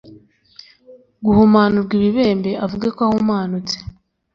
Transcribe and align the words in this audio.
guhumanurwa 1.25 1.91
ibibembe 1.99 2.51
avuge 2.65 2.87
ko 2.95 2.99
ahumanutse 3.07 3.75